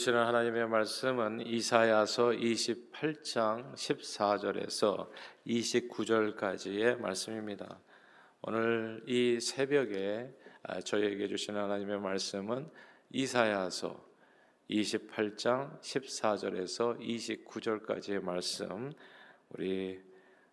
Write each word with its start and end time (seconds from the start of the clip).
주시는 0.00 0.18
하나님의 0.18 0.66
말씀은 0.66 1.46
이사야서 1.46 2.28
28장 2.30 3.74
14절에서 3.74 5.10
29절까지의 5.46 6.98
말씀입니다. 6.98 7.78
오늘 8.40 9.02
이 9.06 9.38
새벽에 9.40 10.34
아, 10.62 10.80
저희에게 10.80 11.28
주시는 11.28 11.60
하나님의 11.60 12.00
말씀은 12.00 12.70
이사야서 13.10 14.02
28장 14.70 15.78
14절에서 15.82 16.98
29절까지의 16.98 18.22
말씀 18.22 18.94
우리 19.50 20.00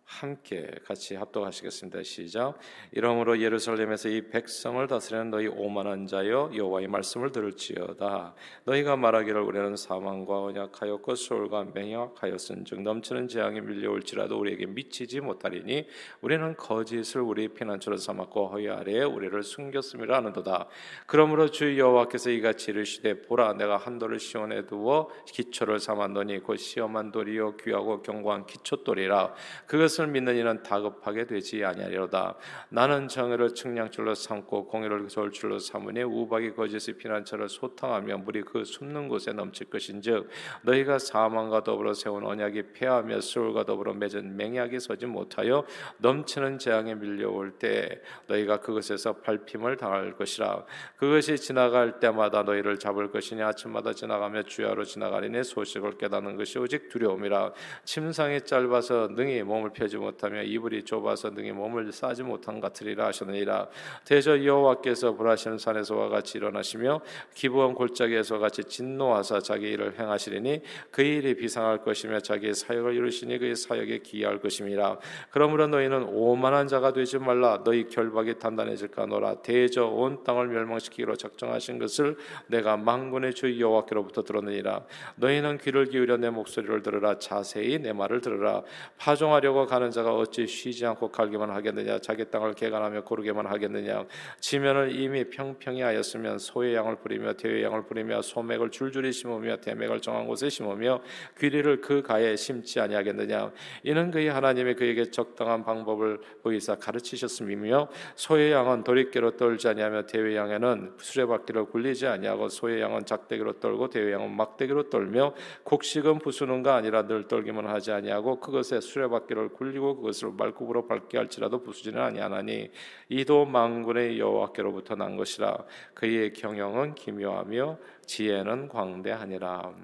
함께 0.08 0.70
같이 0.86 1.14
합독하시겠습니다. 1.16 2.02
시작. 2.02 2.58
이러므로 2.92 3.40
예루살렘에서 3.40 4.08
이 4.08 4.22
백성을 4.30 4.84
다스리는 4.86 5.30
너희 5.30 5.48
오만한 5.48 6.06
자여 6.06 6.50
여호와의 6.54 6.88
말씀을 6.88 7.30
들을지어다. 7.30 8.34
너희가 8.64 8.96
말하기를 8.96 9.38
우리는 9.42 9.76
사망과 9.76 10.44
언약하였고 10.44 11.14
소울과 11.14 11.72
맹약하였은즉 11.74 12.80
넘치는 12.80 13.28
재앙이 13.28 13.60
밀려올지라도 13.60 14.38
우리에게 14.40 14.64
미치지 14.64 15.20
못하리니 15.20 15.86
우리는 16.22 16.56
거짓을 16.56 17.20
우리 17.20 17.48
피난처로 17.48 17.98
삼았고 17.98 18.48
허리 18.48 18.70
아래에 18.70 19.02
우리를 19.02 19.40
숨겼음이라 19.42 20.16
하는도다. 20.16 20.68
그러므로 21.06 21.50
주 21.50 21.78
여호와께서 21.78 22.30
이같이 22.30 22.70
이르시되 22.70 23.20
보라 23.22 23.52
내가 23.52 23.76
한도를 23.76 24.18
시온에 24.18 24.64
두어 24.64 25.10
기초를 25.26 25.78
삼았노니 25.80 26.38
곧 26.38 26.56
시험한 26.56 27.12
돌이요 27.12 27.58
귀하고 27.58 28.00
견고한 28.00 28.46
기초돌이라 28.46 29.34
그것 29.66 29.97
을 29.98 29.98
것을 29.98 30.06
믿는 30.06 30.36
이는 30.36 30.62
다급하게 30.62 31.26
되지 31.26 31.64
아니하리로다. 31.64 32.36
나는 32.68 33.08
정의를 33.08 33.54
측량줄로 33.54 34.14
삼고 34.14 34.68
공의를 34.68 35.08
저울줄로 35.08 35.58
삼으니 35.58 36.02
우박이 36.02 36.52
거짓의 36.54 36.96
피난처를 36.96 37.48
소탕하며 37.48 38.18
물이 38.18 38.42
그 38.42 38.64
숨는 38.64 39.08
곳에 39.08 39.32
넘칠 39.32 39.68
것인즉 39.68 40.28
너희가 40.62 40.98
사망과 40.98 41.64
더불어 41.64 41.94
세운 41.94 42.24
언약이 42.24 42.72
폐하며 42.74 43.20
수울과 43.20 43.64
더불어 43.64 43.92
맺은 43.94 44.36
맹약이 44.36 44.78
서지 44.78 45.06
못하여 45.06 45.64
넘치는 45.98 46.58
재앙에 46.58 46.94
밀려올 46.94 47.58
때 47.58 48.00
너희가 48.28 48.60
그것에서 48.60 49.14
밟힘을 49.14 49.76
당할 49.76 50.12
것이라 50.12 50.64
그것이 50.96 51.36
지나갈 51.36 51.98
때마다 51.98 52.42
너희를 52.42 52.78
잡을 52.78 53.10
것이니 53.10 53.42
아침마다 53.42 53.92
지나가며 53.92 54.44
주야로 54.44 54.84
지나가리니 54.84 55.42
소식을 55.42 55.98
깨닫는 55.98 56.36
것이 56.36 56.58
오직 56.58 56.88
두려움이라 56.88 57.52
침상이 57.84 58.40
짧아서 58.42 59.08
능히 59.08 59.42
몸을 59.42 59.70
펴 59.70 59.87
펴지 59.88 59.96
못하며 59.96 60.42
이불이 60.42 60.84
좁아서 60.84 61.30
등에 61.30 61.52
몸을 61.52 61.90
싸지 61.90 62.22
못한 62.22 62.60
같으리라 62.60 63.06
하셨느니라. 63.06 63.68
대저 64.04 64.44
여호와께서 64.44 65.14
불하시는 65.14 65.58
산에서와 65.58 66.10
같이 66.10 66.38
일어나시며 66.38 67.00
기부한 67.34 67.74
골짜기에서 67.74 68.38
같이 68.38 68.64
진노하사 68.64 69.40
자기 69.40 69.70
일을 69.70 69.98
행하시리니 69.98 70.62
그 70.90 71.02
일이 71.02 71.34
비상할 71.34 71.82
것이며 71.82 72.20
자기의 72.20 72.54
사역을 72.54 72.94
이루시니 72.94 73.38
그의 73.38 73.56
사역에 73.56 73.98
기이할 73.98 74.40
것임이라. 74.40 74.98
그러므로 75.30 75.66
너희는 75.66 76.04
오만한 76.10 76.68
자가 76.68 76.92
되지 76.92 77.18
말라. 77.18 77.62
너희 77.64 77.88
결박이 77.88 78.38
단단해질까 78.38 79.06
노라. 79.06 79.36
대저 79.42 79.86
온 79.86 80.22
땅을 80.22 80.48
멸망시키기로 80.48 81.16
작정하신 81.16 81.78
것을 81.78 82.16
내가 82.46 82.76
망군의 82.76 83.34
주 83.34 83.58
여호와께로부터 83.58 84.22
들었느니라. 84.22 84.84
너희는 85.16 85.58
귀를 85.58 85.86
기울여 85.86 86.18
내 86.18 86.30
목소리를 86.30 86.82
들으라. 86.82 87.18
자세히 87.18 87.78
내 87.78 87.92
말을 87.92 88.20
들으라. 88.20 88.62
파종하려고 88.98 89.66
가 89.66 89.77
가는 89.78 89.92
자가 89.92 90.12
어찌 90.12 90.44
쉬지 90.44 90.84
않고 90.86 91.12
갈기만 91.12 91.50
하겠느냐? 91.50 92.00
자기 92.00 92.24
땅을 92.24 92.54
개간하며 92.54 93.04
고르게만 93.04 93.46
하겠느냐? 93.46 94.06
지면을 94.40 94.92
이미 94.92 95.22
평평히 95.30 95.82
하였으면 95.82 96.40
소의 96.40 96.74
양을 96.74 96.96
부리며 96.96 97.34
대의 97.34 97.62
양을 97.62 97.84
부리며 97.84 98.22
소맥을 98.22 98.70
줄줄이 98.72 99.12
심으며 99.12 99.58
대맥을 99.58 100.00
정한 100.00 100.26
곳에 100.26 100.48
심으며 100.48 101.00
귀리를 101.38 101.80
그 101.80 102.02
가에 102.02 102.34
심지 102.34 102.80
아니하겠느냐? 102.80 103.52
이는 103.84 104.10
그의 104.10 104.26
하나님이 104.32 104.74
그에게 104.74 105.12
적당한 105.12 105.64
방법을 105.64 106.18
보이사 106.42 106.74
가르치셨음이며 106.74 107.88
소의 108.16 108.50
양은 108.50 108.82
도리깨로 108.82 109.36
떨지 109.36 109.68
아니하며 109.68 110.06
대의 110.06 110.34
양에는 110.34 110.94
수레바퀴를 110.98 111.66
굴리지 111.66 112.08
아니하고 112.08 112.48
소의 112.48 112.80
양은 112.80 113.06
작대기로 113.06 113.60
떨고 113.60 113.90
대의 113.90 114.12
양은 114.14 114.34
막대기로 114.34 114.90
떨며 114.90 115.34
곡식은 115.62 116.18
부수는 116.18 116.64
가 116.64 116.74
아니라 116.74 117.06
늘 117.06 117.28
떨기만 117.28 117.68
하지 117.68 117.92
아니하고 117.92 118.40
그것에 118.40 118.80
수레바퀴를 118.80 119.50
굴 119.50 119.67
리고 119.70 119.96
그것을 119.96 120.32
말굽으로 120.32 120.86
밟게 120.86 121.18
할지라도 121.18 121.62
부수지는 121.62 122.00
아니하나니 122.00 122.70
이도 123.08 123.44
망군의 123.46 124.18
여호와께로부터 124.18 124.96
난 124.96 125.16
것이라 125.16 125.64
그의 125.94 126.32
경영은 126.32 126.94
기묘하며 126.94 127.78
지혜는 128.06 128.68
광대하니라 128.68 129.74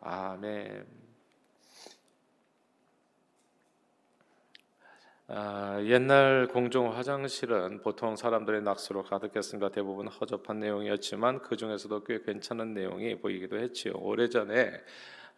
아멘. 0.00 0.98
아, 5.30 5.78
옛날 5.84 6.48
공중 6.48 6.96
화장실은 6.96 7.82
보통 7.82 8.16
사람들의 8.16 8.62
낙서로 8.62 9.02
가득했습니다. 9.02 9.72
대부분 9.72 10.08
허접한 10.08 10.58
내용이었지만 10.58 11.42
그 11.42 11.54
중에서도 11.54 12.02
꽤 12.04 12.22
괜찮은 12.22 12.72
내용이 12.72 13.16
보이기도 13.20 13.58
했지요. 13.58 13.92
오래전에 13.96 14.72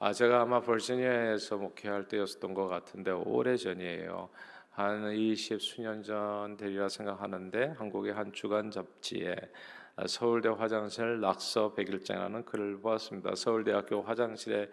아 0.03 0.15
제가 0.15 0.41
아마 0.41 0.63
버지니아에서 0.63 1.59
목회할 1.59 2.09
때였었던 2.09 2.55
것 2.55 2.69
같은데 2.69 3.11
오래 3.11 3.55
전이에요. 3.55 4.31
한 4.71 5.13
20 5.13 5.61
수년 5.61 6.03
전 6.03 6.57
되리라 6.57 6.89
생각하는데 6.89 7.75
한국의 7.77 8.15
한 8.15 8.33
주간 8.33 8.71
잡지에 8.71 9.37
서울대 10.07 10.49
화장실 10.49 11.21
낙서 11.21 11.75
백일장이라는 11.75 12.47
글을 12.47 12.81
보았습니다. 12.81 13.35
서울대학교 13.35 14.01
화장실에 14.01 14.71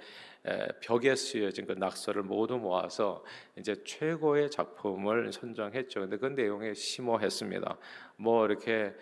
벽에 0.81 1.13
쓰여진 1.13 1.65
그 1.65 1.73
낙서를 1.73 2.23
모두 2.23 2.57
모아서 2.57 3.21
이제 3.57 3.75
최고의 3.83 4.49
작품을 4.49 5.33
선정했죠. 5.33 5.99
근데 5.99 6.15
그 6.15 6.27
내용에 6.27 6.73
심오했습니다. 6.73 7.77
뭐 8.15 8.45
이렇게 8.45 8.95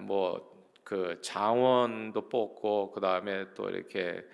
뭐 0.00 0.52
그 0.84 1.18
장원도 1.20 2.28
뽑고 2.28 2.90
그 2.90 3.00
다음에 3.00 3.46
또 3.54 3.68
이렇게 3.68 4.24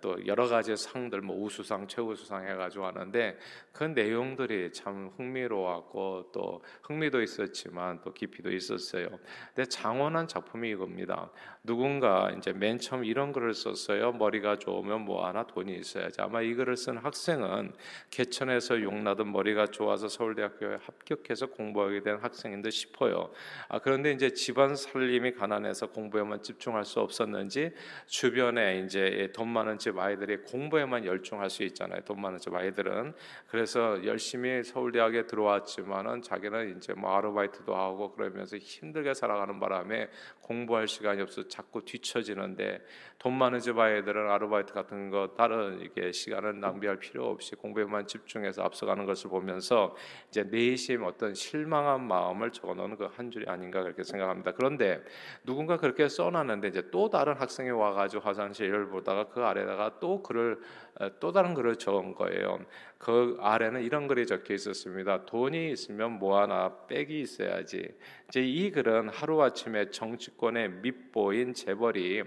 또 0.00 0.24
여러 0.26 0.48
가지 0.48 0.76
상들 0.76 1.20
뭐 1.20 1.36
우수상, 1.44 1.86
최우수상 1.86 2.46
해가지고 2.48 2.86
하는데 2.86 3.38
그 3.72 3.84
내용들이 3.84 4.72
참 4.72 5.10
흥미로웠고 5.16 6.30
또 6.32 6.62
흥미도 6.82 7.22
있었지만 7.22 8.00
또 8.02 8.12
깊이도 8.12 8.50
있었어요. 8.50 9.08
근데 9.54 9.68
장원한 9.68 10.26
작품이 10.26 10.70
이겁니다. 10.70 11.30
누군가 11.62 12.30
이제 12.36 12.52
맨 12.52 12.78
처음 12.78 13.04
이런 13.04 13.32
글을 13.32 13.54
썼어요. 13.54 14.12
머리가 14.12 14.58
좋으면 14.58 15.02
뭐 15.02 15.26
하나 15.26 15.46
돈이 15.46 15.76
있어야지. 15.76 16.20
아마 16.20 16.40
이 16.40 16.54
글을 16.54 16.76
쓴 16.76 16.96
학생은 16.96 17.72
개천에서 18.10 18.82
용나던 18.82 19.30
머리가 19.30 19.66
좋아서 19.66 20.08
서울대학교에 20.08 20.78
합격해서 20.82 21.48
공부하게 21.48 22.02
된 22.02 22.16
학생인 22.16 22.62
듯 22.62 22.70
싶어요. 22.70 23.30
아, 23.68 23.78
그런데 23.78 24.12
이제 24.12 24.32
집안 24.32 24.74
살림이 24.74 25.32
가난해서 25.32 25.88
공부에만 25.88 26.42
집중할 26.42 26.84
수 26.84 27.00
없었는지 27.00 27.72
주변에 28.06 28.82
이제 28.84 29.30
돈 29.34 29.48
많은 29.48 29.67
많은 29.68 29.78
집 29.78 29.98
아이들이 29.98 30.38
공부에만 30.38 31.04
열중할 31.04 31.50
수 31.50 31.62
있잖아요. 31.64 32.00
돈 32.00 32.20
많은 32.20 32.38
집 32.38 32.54
아이들은 32.54 33.12
그래서 33.48 34.02
열심히 34.04 34.62
서울대학에 34.62 35.26
들어왔지만은 35.26 36.22
자기는 36.22 36.76
이제 36.76 36.94
뭐 36.94 37.14
아르바이트도 37.14 37.76
하고 37.76 38.12
그러면서 38.12 38.56
힘들게 38.56 39.12
살아가는 39.12 39.60
바람에 39.60 40.08
공부할 40.40 40.88
시간이 40.88 41.20
없어 41.20 41.46
자꾸 41.48 41.84
뒤처지는데 41.84 42.82
돈 43.18 43.34
많은 43.34 43.58
집 43.60 43.78
아이들은 43.78 44.30
아르바이트 44.30 44.72
같은 44.72 45.10
거 45.10 45.34
다른 45.36 45.80
이게 45.82 46.12
시간을 46.12 46.60
낭비할 46.60 46.98
필요 46.98 47.26
없이 47.26 47.54
공부에만 47.54 48.06
집중해서 48.06 48.62
앞서가는 48.62 49.04
것을 49.04 49.28
보면서 49.28 49.94
이제 50.28 50.44
내심 50.44 51.04
어떤 51.04 51.34
실망한 51.34 52.06
마음을 52.06 52.52
적어놓은 52.52 52.96
그한 52.96 53.30
줄이 53.30 53.44
아닌가 53.46 53.82
그렇게 53.82 54.02
생각합니다. 54.02 54.52
그런데 54.52 55.02
누군가 55.44 55.76
그렇게 55.76 56.08
써놨는데 56.08 56.68
이제 56.68 56.90
또 56.90 57.10
다른 57.10 57.34
학생이 57.34 57.70
와가지고 57.70 58.22
화장실을 58.22 58.88
보다가 58.88 59.28
그 59.28 59.42
아래 59.42 59.57
아래다가 59.58 59.98
또 60.00 60.22
어, 60.22 60.62
또 61.20 61.32
다른 61.32 61.54
글을 61.54 61.76
적은 61.76 62.14
거예요. 62.14 62.58
그 62.98 63.36
아래는 63.40 63.82
이런 63.84 64.08
글이 64.08 64.26
적혀 64.26 64.54
있었습니다. 64.54 65.24
돈이 65.26 65.70
있으면 65.70 66.18
뭐 66.18 66.40
하나 66.40 66.74
빽이 66.88 67.20
있어야지. 67.20 67.88
이제 68.28 68.42
이 68.42 68.70
글은 68.72 69.08
하루 69.10 69.40
아침에 69.40 69.90
정치권의 69.90 70.70
밑보인 70.82 71.54
재벌이 71.54 72.24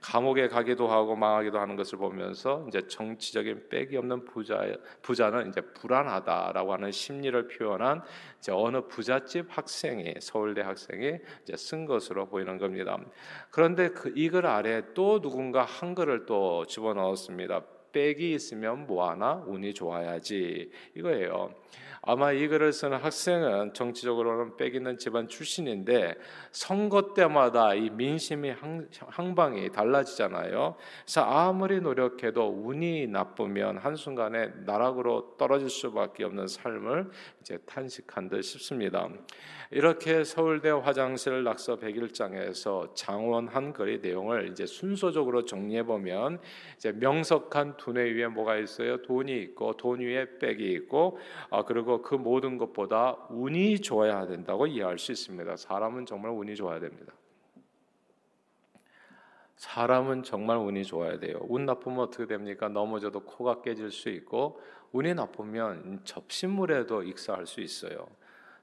감옥에 0.00 0.48
가기도 0.48 0.88
하고 0.88 1.14
망하기도 1.16 1.58
하는 1.58 1.76
것을 1.76 1.98
보면서 1.98 2.64
이제 2.68 2.86
정치적인 2.86 3.68
빽이 3.68 3.96
없는 3.98 4.24
부자 4.24 4.64
부자는 5.02 5.50
이제 5.50 5.60
불안하다라고 5.60 6.72
하는 6.72 6.90
심리를 6.90 7.48
표현한 7.48 8.02
이제 8.38 8.52
어느 8.52 8.80
부잣집 8.86 9.46
학생이 9.50 10.14
서울대 10.20 10.62
학생이 10.62 11.18
이제 11.42 11.56
쓴 11.56 11.84
것으로 11.84 12.26
보이는 12.26 12.56
겁니다. 12.58 12.98
그런데 13.50 13.90
그 13.90 14.12
이 14.16 14.28
글 14.30 14.46
아래 14.46 14.82
또 14.94 15.20
누군가 15.20 15.64
한 15.64 15.94
글을 15.94 16.24
또 16.26 16.64
집어 16.66 16.94
넣었습니다. 16.94 17.62
빽이 17.94 18.34
있으면 18.34 18.86
뭐하나 18.86 19.42
운이 19.46 19.72
좋아야지 19.72 20.70
이거예요. 20.94 21.54
아마 22.06 22.32
이 22.32 22.46
글을 22.48 22.74
쓰는 22.74 22.98
학생은 22.98 23.72
정치적으로는 23.72 24.58
빽 24.58 24.74
있는 24.74 24.98
집안 24.98 25.26
출신인데 25.26 26.14
선거 26.50 27.14
때마다 27.14 27.72
이 27.72 27.88
민심이 27.88 28.50
항, 28.50 29.34
방이 29.34 29.72
달라지잖아요. 29.72 30.76
그래서 31.02 31.22
아무리 31.22 31.80
노력해도 31.80 32.62
운이 32.62 33.06
나쁘면 33.06 33.78
한순간에 33.78 34.48
나락으로 34.66 35.36
떨어질 35.38 35.70
수밖에 35.70 36.24
없는 36.24 36.46
삶을 36.46 37.10
이제 37.40 37.56
탄식한 37.64 38.28
듯 38.28 38.42
싶습니다. 38.42 39.08
이렇게 39.74 40.22
서울대 40.22 40.70
화장실 40.70 41.42
낙서 41.42 41.80
101장에서 41.80 42.94
장원한 42.94 43.72
글의 43.72 43.98
내용을 43.98 44.48
이제 44.50 44.66
순서적으로 44.66 45.44
정리해 45.44 45.82
보면 45.82 46.38
이제 46.76 46.92
명석한 46.92 47.76
두뇌 47.76 48.12
위에 48.12 48.28
뭐가 48.28 48.56
있어요? 48.58 49.02
돈이 49.02 49.36
있고 49.42 49.76
돈 49.76 49.98
위에 49.98 50.38
빽이 50.38 50.62
있고 50.74 51.18
아 51.50 51.64
그리고 51.64 52.02
그 52.02 52.14
모든 52.14 52.56
것보다 52.56 53.16
운이 53.30 53.80
좋아야 53.80 54.28
된다고 54.28 54.68
이해할 54.68 55.00
수 55.00 55.10
있습니다. 55.10 55.56
사람은 55.56 56.06
정말 56.06 56.30
운이 56.30 56.54
좋아야 56.54 56.78
됩니다. 56.78 57.12
사람은 59.56 60.22
정말 60.22 60.58
운이 60.58 60.84
좋아야 60.84 61.18
돼요. 61.18 61.40
운 61.48 61.66
나쁘면 61.66 61.98
어떻게 61.98 62.26
됩니까? 62.26 62.68
넘어져도 62.68 63.24
코가 63.24 63.60
깨질 63.62 63.90
수 63.90 64.08
있고 64.08 64.60
운이 64.92 65.14
나쁘면 65.14 66.02
접신물에도 66.04 67.02
익사할 67.02 67.48
수 67.48 67.60
있어요. 67.60 68.06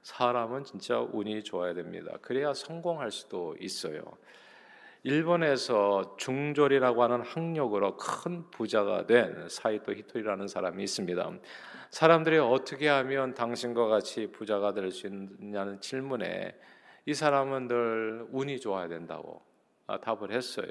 사람은 0.02 0.64
진짜 0.64 1.00
운이 1.00 1.44
좋아야 1.44 1.74
됩니다. 1.74 2.16
그래야 2.22 2.52
성공할 2.54 3.10
수도 3.10 3.56
있어요. 3.60 4.02
일본에서 5.04 6.16
중졸이라고 6.16 7.02
하는 7.02 7.22
학력으로 7.22 7.96
큰 7.96 8.48
부자가 8.50 9.06
된 9.06 9.48
사이토 9.48 9.92
히토리라는 9.94 10.46
사람이 10.46 10.82
있습니다. 10.84 11.32
사람들이 11.90 12.38
어떻게 12.38 12.88
하면 12.88 13.34
당신과 13.34 13.86
같이 13.88 14.28
부자가 14.28 14.72
될 14.74 14.90
수 14.92 15.08
있냐는 15.08 15.80
질문에 15.80 16.56
이 17.06 17.14
사람은 17.14 17.66
늘 17.66 18.26
운이 18.30 18.60
좋아야 18.60 18.86
된다고 18.88 19.42
아, 19.88 19.98
답을 19.98 20.30
했어요. 20.30 20.68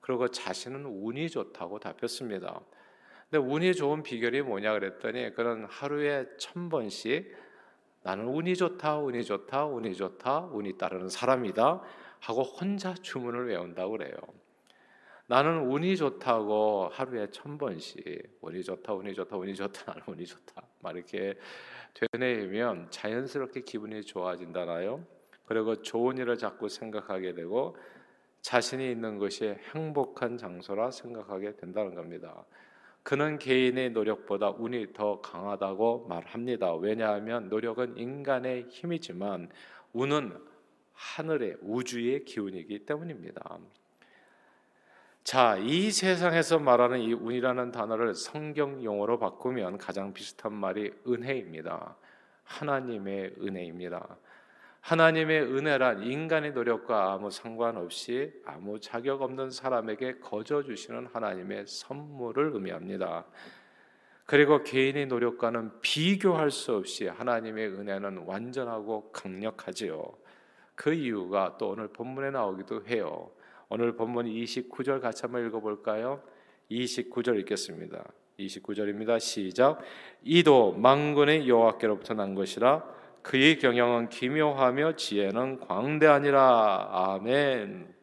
그리고 0.00 0.28
자신은 0.28 0.86
운이 0.86 1.28
좋다고 1.28 1.78
답했습니다. 1.78 2.60
근데 3.30 3.46
운이 3.46 3.74
좋은 3.74 4.02
비결이 4.02 4.40
뭐냐 4.42 4.72
그랬더니 4.72 5.34
그는 5.34 5.66
하루에 5.66 6.24
천 6.38 6.70
번씩 6.70 7.36
나는 8.02 8.28
운이 8.28 8.56
좋다, 8.56 8.98
운이 8.98 9.24
좋다, 9.24 9.66
운이 9.66 9.94
좋다, 9.94 10.46
운이 10.52 10.78
따르는 10.78 11.08
사람이다 11.08 11.82
하고 12.20 12.42
혼자 12.42 12.94
주문을 12.94 13.48
외운다고 13.48 13.92
그래요. 13.92 14.14
나는 15.26 15.70
운이 15.70 15.96
좋다고 15.96 16.88
하루에 16.92 17.30
천 17.30 17.56
번씩 17.56 18.38
운이 18.40 18.64
좋다, 18.64 18.94
운이 18.94 19.14
좋다, 19.14 19.36
운이 19.36 19.54
좋다, 19.54 19.84
나는 19.86 20.02
운이 20.08 20.26
좋다 20.26 20.62
막 20.80 20.96
이렇게 20.96 21.38
되뇌이면 22.12 22.90
자연스럽게 22.90 23.60
기분이 23.60 24.02
좋아진다나요? 24.02 25.04
그리고 25.46 25.82
좋은 25.82 26.18
일을 26.18 26.36
자꾸 26.38 26.68
생각하게 26.68 27.34
되고 27.34 27.76
자신이 28.40 28.90
있는 28.90 29.18
것이 29.18 29.54
행복한 29.74 30.36
장소라 30.36 30.90
생각하게 30.90 31.56
된다는 31.56 31.94
겁니다. 31.94 32.44
그는 33.02 33.38
개인의 33.38 33.90
노력보다 33.90 34.50
운이 34.50 34.92
더 34.92 35.20
강하다고 35.20 36.06
말합니다. 36.08 36.74
왜냐하면 36.74 37.48
노력은 37.48 37.96
인간의 37.96 38.66
힘이지만 38.68 39.48
운은 39.92 40.38
하늘의 40.92 41.56
우주의 41.62 42.24
기운이기 42.24 42.80
때문입니다. 42.84 43.58
자, 45.24 45.56
이 45.56 45.90
세상에서 45.90 46.58
말하는 46.58 47.00
이 47.00 47.12
운이라는 47.12 47.72
단어를 47.72 48.14
성경 48.14 48.82
용어로 48.82 49.18
바꾸면 49.18 49.78
가장 49.78 50.12
비슷한 50.12 50.52
말이 50.52 50.92
은혜입니다. 51.06 51.96
하나님의 52.44 53.36
은혜입니다. 53.40 54.18
하나님의 54.80 55.42
은혜란 55.42 56.02
인간의 56.02 56.52
노력과 56.52 57.12
아무 57.12 57.30
상관없이 57.30 58.32
아무 58.44 58.80
자격 58.80 59.22
없는 59.22 59.50
사람에게 59.50 60.18
거저 60.20 60.62
주시는 60.62 61.08
하나님의 61.12 61.66
선물을 61.66 62.52
의미합니다. 62.54 63.26
그리고 64.24 64.62
개인의 64.62 65.06
노력과는 65.06 65.80
비교할 65.80 66.50
수 66.50 66.76
없이 66.76 67.06
하나님의 67.06 67.68
은혜는 67.68 68.18
완전하고 68.26 69.10
강력하지요. 69.12 70.02
그 70.74 70.94
이유가 70.94 71.56
또 71.58 71.70
오늘 71.70 71.88
본문에 71.88 72.30
나오기도 72.30 72.86
해요. 72.86 73.30
오늘 73.68 73.96
본문 73.96 74.26
29절 74.26 75.00
같이 75.00 75.22
한번 75.22 75.46
읽어볼까요? 75.46 76.22
29절 76.70 77.38
읽겠습니다. 77.40 78.04
29절입니다. 78.38 79.20
시작. 79.20 79.80
이도 80.22 80.72
망군의 80.72 81.48
여호와께로부터 81.48 82.14
난 82.14 82.34
것이라 82.34 82.99
그의 83.22 83.58
경영은 83.58 84.08
기묘하며 84.08 84.96
지혜는 84.96 85.60
광대하니라. 85.60 86.88
아멘. 86.90 87.94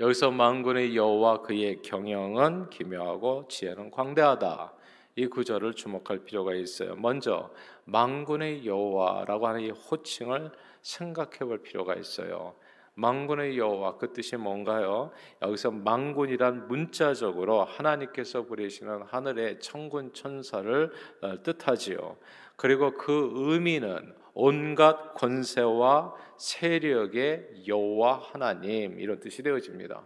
여기서 0.00 0.30
만군의 0.30 0.96
여호와 0.96 1.42
그의 1.42 1.82
경영은 1.82 2.70
기묘하고 2.70 3.48
지혜는 3.48 3.90
광대하다. 3.90 4.72
이 5.16 5.26
구절을 5.26 5.74
주목할 5.74 6.20
필요가 6.20 6.54
있어요. 6.54 6.94
먼저 6.94 7.50
만군의 7.86 8.64
여호와라고 8.66 9.48
하는 9.48 9.62
이 9.62 9.70
호칭을 9.70 10.52
생각해 10.82 11.38
볼 11.40 11.62
필요가 11.62 11.94
있어요. 11.94 12.54
망군의 12.94 13.56
여호와 13.56 13.96
그 13.96 14.12
뜻이 14.12 14.36
뭔가요? 14.36 15.12
여기서 15.40 15.70
망군이란 15.70 16.66
문자적으로 16.66 17.64
하나님께서 17.64 18.42
부리시는 18.42 19.02
하늘의 19.02 19.60
천군 19.60 20.12
천사를 20.12 20.90
어, 21.22 21.42
뜻하지요. 21.42 22.16
그리고 22.58 22.90
그 22.90 23.30
의미는 23.34 24.12
온갖 24.34 25.14
권세와 25.14 26.12
세력의 26.36 27.64
여호와 27.68 28.18
하나님 28.18 28.98
이런 28.98 29.20
뜻이 29.20 29.44
되어집니다. 29.44 30.02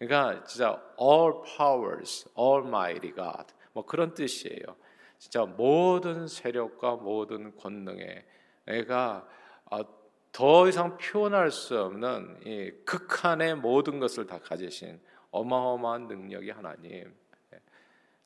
그러니까 0.00 0.42
진짜 0.44 0.82
all 1.00 1.32
powers, 1.56 2.28
almighty 2.36 3.14
God 3.14 3.54
뭐 3.72 3.86
그런 3.86 4.14
뜻이에요. 4.14 4.76
진짜 5.16 5.44
모든 5.44 6.26
세력과 6.26 6.96
모든 6.96 7.56
권능에 7.56 8.24
내가 8.66 9.24
아, 9.70 9.84
더 10.32 10.66
이상 10.66 10.96
표현할 10.96 11.52
수 11.52 11.80
없는 11.80 12.40
이 12.44 12.72
극한의 12.84 13.54
모든 13.54 14.00
것을 14.00 14.26
다 14.26 14.40
가지신 14.40 15.00
어마어마한 15.30 16.08
능력이 16.08 16.50
하나님, 16.50 16.92
예, 16.92 17.06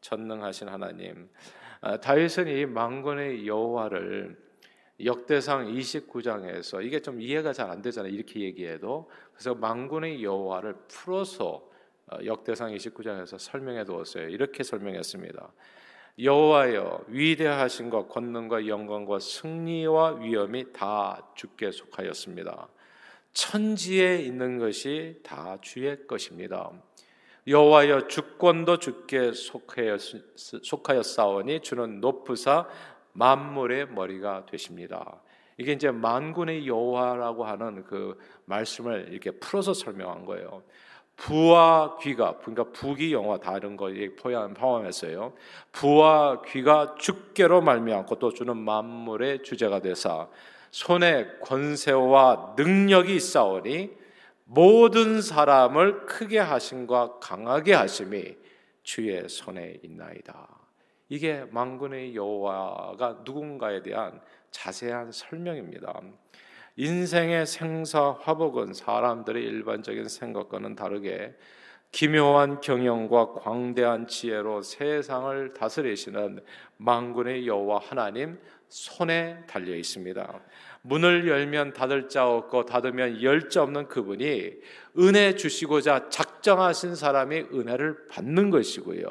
전능하신 0.00 0.68
하나님. 0.68 1.28
아, 1.80 1.98
다윗은 1.98 2.48
이 2.48 2.66
망군의 2.66 3.46
여호와를 3.46 4.46
역대상 5.04 5.66
29장에서 5.66 6.82
이게 6.84 7.00
좀 7.00 7.20
이해가 7.20 7.52
잘 7.52 7.70
안 7.70 7.82
되잖아요. 7.82 8.12
이렇게 8.12 8.40
얘기해도 8.40 9.10
그래서 9.32 9.54
망군의 9.54 10.22
여호와를 10.24 10.74
풀어서 10.88 11.68
어, 12.06 12.18
역대상 12.24 12.72
29장에서 12.72 13.38
설명해 13.38 13.84
두었어요. 13.84 14.28
이렇게 14.28 14.62
설명했습니다. 14.62 15.52
여호와여 16.18 17.04
위대하신과 17.08 18.06
권능과 18.06 18.68
영광과 18.68 19.18
승리와 19.18 20.20
위엄이 20.20 20.72
다 20.72 21.28
주께 21.34 21.70
속하였습니다. 21.70 22.68
천지에 23.34 24.16
있는 24.22 24.58
것이 24.58 25.20
다 25.22 25.58
주의 25.60 26.06
것입니다. 26.06 26.70
여호와여 27.46 28.08
주권도 28.08 28.78
주께 28.78 29.30
속하였사오니 30.62 31.60
주는 31.60 32.00
높으사 32.00 32.66
만물의 33.12 33.88
머리가 33.92 34.46
되십니다. 34.46 35.22
이게 35.56 35.72
이제 35.72 35.90
만군의 35.90 36.66
여호와라고 36.66 37.44
하는 37.44 37.84
그 37.84 38.18
말씀을 38.46 39.08
이렇게 39.10 39.30
풀어서 39.30 39.74
설명한 39.74 40.24
거예요. 40.24 40.62
부와 41.16 41.96
귀가 41.98 42.36
그러니까 42.38 42.64
부기 42.72 43.14
영화 43.14 43.38
다른 43.38 43.76
거 43.76 43.90
포함했어요. 44.54 45.32
부와 45.72 46.42
귀가 46.42 46.94
주께로 46.98 47.62
말미암고 47.62 48.18
또 48.18 48.32
주는 48.32 48.54
만물의 48.56 49.42
주제가 49.44 49.80
되사 49.80 50.28
손에 50.72 51.38
권세와 51.42 52.54
능력이 52.58 53.14
있사오니 53.14 54.05
모든 54.48 55.20
사람을 55.20 56.06
크게 56.06 56.38
하심과 56.38 57.18
강하게 57.18 57.74
하심이 57.74 58.36
주의 58.84 59.28
손에 59.28 59.78
있나이다. 59.82 60.48
이게 61.08 61.44
만군의 61.50 62.14
여호와가 62.14 63.22
누군가에 63.24 63.82
대한 63.82 64.20
자세한 64.52 65.10
설명입니다. 65.10 66.00
인생의 66.76 67.46
생사 67.46 68.12
화복은 68.20 68.72
사람들의 68.72 69.42
일반적인 69.42 70.08
생각과는 70.08 70.76
다르게 70.76 71.34
기묘한 71.90 72.60
경영과 72.60 73.32
광대한 73.32 74.06
지혜로 74.06 74.62
세상을 74.62 75.54
다스리시는 75.54 76.40
만군의 76.76 77.48
여호와 77.48 77.80
하나님 77.82 78.38
손에 78.68 79.38
달려 79.46 79.74
있습니다. 79.74 80.40
문을 80.82 81.26
열면 81.26 81.72
닫을 81.72 82.08
자 82.08 82.28
없고 82.28 82.64
닫으면 82.66 83.22
열 83.22 83.48
자 83.48 83.62
없는 83.62 83.88
그분이 83.88 84.52
은혜 84.98 85.34
주시고자 85.34 86.08
작정하신 86.08 86.94
사람이 86.94 87.46
은혜를 87.52 88.08
받는 88.08 88.50
것이고요. 88.50 89.04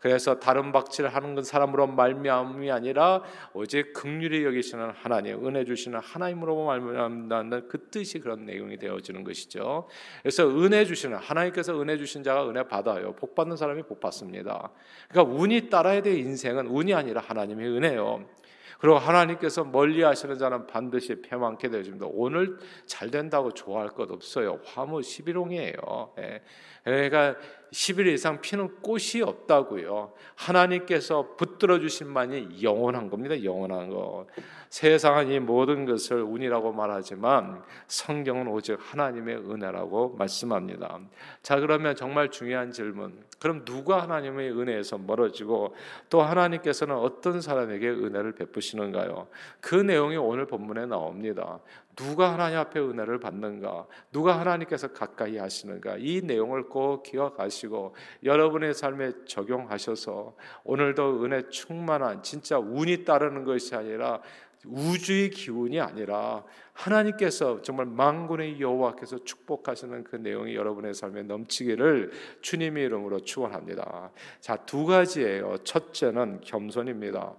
그래서 0.00 0.38
다른 0.38 0.70
박치를 0.70 1.14
하는 1.14 1.42
사람으로 1.42 1.86
말미암이 1.86 2.70
아니라 2.70 3.22
오직 3.54 3.92
극률이 3.92 4.44
여기시는 4.44 4.90
하나님, 4.90 5.46
은혜 5.46 5.64
주시는 5.64 5.98
하나님으로 6.00 6.66
말미암는 6.66 7.68
그 7.68 7.88
뜻이 7.90 8.18
그런 8.18 8.44
내용이 8.44 8.76
되어지는 8.76 9.24
것이죠. 9.24 9.88
그래서 10.22 10.48
은혜 10.48 10.84
주시는 10.84 11.16
하나님께서 11.16 11.80
은혜 11.80 11.96
주신 11.96 12.22
자가 12.22 12.48
은혜 12.48 12.62
받아요. 12.64 13.14
복 13.14 13.34
받는 13.34 13.56
사람이 13.56 13.84
복 13.84 14.00
받습니다. 14.00 14.70
그러니까 15.08 15.34
운이 15.34 15.70
따라야 15.70 16.02
될 16.02 16.18
인생은 16.18 16.66
운이 16.66 16.92
아니라 16.92 17.22
하나님의 17.22 17.66
은혜요. 17.68 18.39
그리고 18.80 18.96
하나님께서 18.96 19.62
멀리 19.62 20.02
하시는 20.02 20.38
자는 20.38 20.66
반드시 20.66 21.20
패망케 21.20 21.68
되어집니다. 21.68 22.06
오늘 22.08 22.58
잘 22.86 23.10
된다고 23.10 23.52
좋아할 23.52 23.90
것 23.90 24.10
없어요. 24.10 24.58
화무 24.64 25.00
11홍이에요. 25.00 26.18
예. 26.18 26.42
그러니까 26.84 27.36
10일 27.72 28.08
이상 28.08 28.40
피는 28.40 28.80
꽃이 28.82 29.22
없다고요. 29.22 30.12
하나님께서 30.34 31.36
붙들어 31.36 31.78
주신 31.78 32.08
만이 32.08 32.62
영원한 32.62 33.08
겁니다. 33.08 33.42
영원한 33.42 33.90
거. 33.90 34.26
세상은 34.70 35.30
이 35.30 35.38
모든 35.40 35.84
것을 35.84 36.22
운이라고 36.22 36.72
말하지만 36.72 37.62
성경은 37.86 38.48
오직 38.48 38.78
하나님의 38.80 39.36
은혜라고 39.36 40.16
말씀합니다. 40.16 41.00
자, 41.42 41.60
그러면 41.60 41.94
정말 41.96 42.30
중요한 42.30 42.72
질문. 42.72 43.24
그럼 43.38 43.64
누가 43.64 44.02
하나님의 44.02 44.50
은혜에서 44.52 44.98
멀어지고 44.98 45.74
또 46.08 46.22
하나님께서는 46.22 46.94
어떤 46.96 47.40
사람에게 47.40 47.88
은혜를 47.88 48.32
베푸시는가요? 48.32 49.28
그 49.60 49.74
내용이 49.74 50.16
오늘 50.16 50.46
본문에 50.46 50.86
나옵니다. 50.86 51.60
누가 51.96 52.32
하나님 52.32 52.58
앞에 52.58 52.80
은혜를 52.80 53.20
받는가? 53.20 53.86
누가 54.12 54.38
하나님께서 54.38 54.88
가까이 54.88 55.36
하시는가? 55.36 55.96
이 55.98 56.22
내용을 56.22 56.68
꼭 56.68 57.02
기억하시고 57.02 57.94
여러분의 58.24 58.74
삶에 58.74 59.12
적용하셔서 59.26 60.34
오늘도 60.64 61.24
은혜 61.24 61.48
충만한 61.48 62.22
진짜 62.22 62.58
운이 62.58 63.04
따르는 63.04 63.44
것이 63.44 63.74
아니라 63.74 64.20
우주의 64.66 65.30
기운이 65.30 65.80
아니라 65.80 66.44
하나님께서 66.72 67.62
정말 67.62 67.86
만군의 67.86 68.60
여호와께서 68.60 69.24
축복하시는 69.24 70.04
그 70.04 70.16
내용이 70.16 70.54
여러분의 70.54 70.94
삶에 70.94 71.22
넘치기를 71.22 72.10
주님의 72.42 72.84
이름으로 72.84 73.20
축원합니다. 73.20 74.10
자, 74.40 74.56
두 74.56 74.84
가지예요. 74.84 75.58
첫째는 75.64 76.40
겸손입니다. 76.42 77.36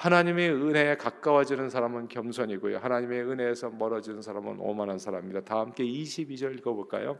하나님의 0.00 0.50
은혜에 0.50 0.96
가까워지는 0.96 1.68
사람은 1.68 2.08
겸손이고요. 2.08 2.78
하나님의 2.78 3.20
은혜에서 3.20 3.68
멀어지는 3.68 4.22
사람은 4.22 4.56
오만한 4.58 4.98
사람입니다. 4.98 5.42
다 5.42 5.60
함께 5.60 5.84
22절 5.84 6.56
읽어 6.58 6.72
볼까요? 6.72 7.18